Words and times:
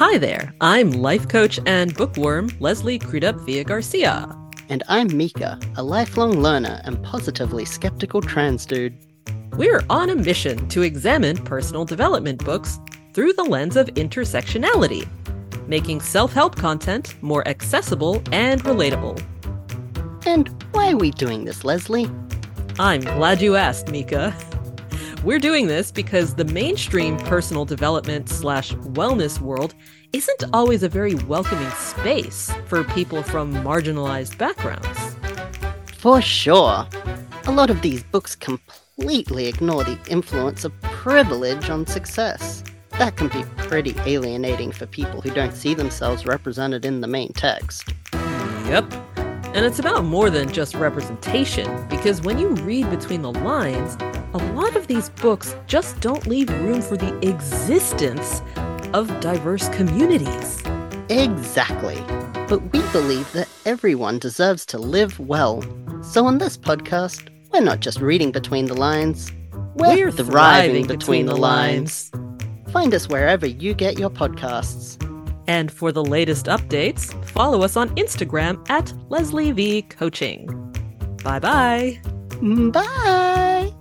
Hi 0.00 0.16
there, 0.16 0.54
I'm 0.62 0.92
life 0.92 1.28
coach 1.28 1.60
and 1.66 1.94
bookworm 1.94 2.48
Leslie 2.58 2.98
Crudup 2.98 3.36
Villagarcia. 3.40 4.34
And 4.70 4.82
I'm 4.88 5.10
Meka, 5.10 5.62
a 5.76 5.82
lifelong 5.82 6.40
learner 6.40 6.80
and 6.84 7.04
positively 7.04 7.66
skeptical 7.66 8.22
trans 8.22 8.64
dude. 8.64 8.96
We're 9.58 9.84
on 9.90 10.08
a 10.08 10.16
mission 10.16 10.66
to 10.70 10.80
examine 10.80 11.36
personal 11.36 11.84
development 11.84 12.42
books 12.42 12.80
through 13.12 13.34
the 13.34 13.44
lens 13.44 13.76
of 13.76 13.88
intersectionality, 13.88 15.06
making 15.68 16.00
self 16.00 16.32
help 16.32 16.56
content 16.56 17.22
more 17.22 17.46
accessible 17.46 18.22
and 18.32 18.64
relatable. 18.64 19.22
And 20.24 20.48
why 20.72 20.92
are 20.92 20.96
we 20.96 21.10
doing 21.10 21.44
this, 21.44 21.62
Leslie? 21.62 22.10
I'm 22.78 23.02
glad 23.02 23.42
you 23.42 23.54
asked, 23.56 23.88
Meka. 23.88 24.34
We're 25.22 25.38
doing 25.38 25.66
this 25.66 25.92
because 25.92 26.34
the 26.34 26.46
mainstream 26.46 27.18
personal 27.18 27.66
development 27.66 28.30
slash 28.30 28.72
wellness 28.72 29.38
world 29.38 29.74
isn't 30.14 30.44
always 30.54 30.82
a 30.82 30.88
very 30.88 31.14
welcoming 31.14 31.70
space 31.72 32.50
for 32.66 32.84
people 32.84 33.22
from 33.22 33.52
marginalized 33.52 34.38
backgrounds. 34.38 35.16
For 35.98 36.22
sure. 36.22 36.86
A 37.44 37.52
lot 37.52 37.68
of 37.68 37.82
these 37.82 38.02
books 38.02 38.34
completely 38.34 39.46
ignore 39.46 39.84
the 39.84 39.98
influence 40.08 40.64
of 40.64 40.80
privilege 40.80 41.68
on 41.68 41.86
success. 41.86 42.64
That 42.92 43.18
can 43.18 43.28
be 43.28 43.44
pretty 43.58 43.94
alienating 44.06 44.72
for 44.72 44.86
people 44.86 45.20
who 45.20 45.30
don't 45.30 45.54
see 45.54 45.74
themselves 45.74 46.24
represented 46.24 46.86
in 46.86 47.02
the 47.02 47.06
main 47.06 47.34
text. 47.34 47.92
Yep. 48.64 48.90
And 49.52 49.66
it's 49.66 49.80
about 49.80 50.04
more 50.04 50.30
than 50.30 50.52
just 50.52 50.76
representation, 50.76 51.86
because 51.88 52.22
when 52.22 52.38
you 52.38 52.50
read 52.50 52.88
between 52.88 53.22
the 53.22 53.32
lines, 53.32 53.96
a 54.32 54.38
lot 54.54 54.76
of 54.76 54.86
these 54.86 55.08
books 55.08 55.56
just 55.66 56.00
don't 56.00 56.24
leave 56.26 56.48
room 56.62 56.80
for 56.80 56.96
the 56.96 57.18
existence 57.28 58.42
of 58.94 59.08
diverse 59.20 59.68
communities. 59.70 60.62
Exactly. 61.08 62.00
But 62.48 62.60
we 62.72 62.80
believe 62.92 63.32
that 63.32 63.48
everyone 63.66 64.20
deserves 64.20 64.64
to 64.66 64.78
live 64.78 65.18
well. 65.18 65.64
So 66.02 66.26
on 66.26 66.38
this 66.38 66.56
podcast, 66.56 67.28
we're 67.52 67.60
not 67.60 67.80
just 67.80 68.00
reading 68.00 68.30
between 68.30 68.66
the 68.66 68.74
lines, 68.74 69.32
we're, 69.74 70.06
We're 70.06 70.10
thriving, 70.12 70.30
thriving 70.30 70.82
between, 70.82 70.98
between 70.98 71.26
the 71.26 71.34
the 71.34 71.40
lines. 71.40 72.12
Find 72.72 72.94
us 72.94 73.08
wherever 73.08 73.46
you 73.46 73.74
get 73.74 73.98
your 73.98 74.10
podcasts. 74.10 74.96
And 75.50 75.72
for 75.72 75.90
the 75.90 76.04
latest 76.04 76.46
updates, 76.46 77.12
follow 77.24 77.62
us 77.62 77.76
on 77.76 77.88
Instagram 77.96 78.64
at 78.70 78.94
Leslie 79.08 79.50
V 79.50 79.82
Coaching. 79.82 80.46
Bye 81.24 81.40
bye. 81.40 82.00
Bye! 82.70 83.72